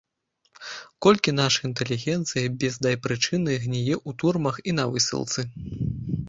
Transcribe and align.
Колькі 1.05 1.33
нашай 1.39 1.67
інтэлігенцыі 1.69 2.53
без 2.63 2.73
дай 2.87 2.95
прычыны 3.05 3.59
гніе 3.67 3.95
ў 4.07 4.21
турмах 4.25 4.55
і 4.73 4.77
на 4.81 4.89
высылцы! 4.97 5.47